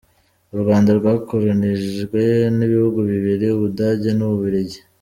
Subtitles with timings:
[0.53, 2.21] U Rwanda rwakoronijwe
[2.57, 4.79] n’ibihugu bibiri: Ubudage n’Ububirigi.